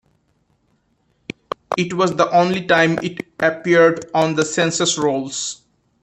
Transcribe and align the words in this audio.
It 1.77 1.93
was 1.93 2.15
the 2.15 2.27
only 2.31 2.65
time 2.65 2.97
it 3.03 3.19
appeared 3.39 4.09
on 4.15 4.33
the 4.33 4.43
census 4.43 4.97
rolls. 4.97 5.61